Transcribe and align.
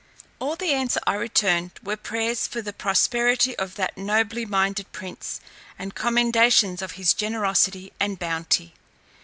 All 0.39 0.55
the 0.55 0.73
answer 0.73 0.99
I 1.05 1.13
returned 1.13 1.73
were 1.83 1.95
prayers 1.95 2.47
for 2.47 2.59
the 2.63 2.73
prosperity 2.73 3.55
of 3.57 3.75
that 3.75 3.99
nobly 3.99 4.47
minded 4.47 4.91
prince, 4.91 5.39
and 5.77 5.93
commendations 5.93 6.81
of 6.81 6.93
his 6.93 7.13
generosity 7.13 7.93
and 7.99 8.17
bounty. 8.17 8.73